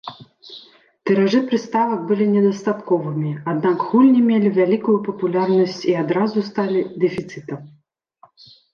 Тыражы 1.09 1.41
прыставак 1.51 1.99
былі 2.13 2.25
недастатковымі, 2.35 3.31
аднак 3.55 3.77
гульні 3.91 4.21
мелі 4.33 4.49
вялікую 4.59 4.97
папулярнасць 5.11 5.81
і 5.93 5.97
адразу 6.05 6.37
сталі 6.53 6.79
дэфіцытам. 7.07 7.59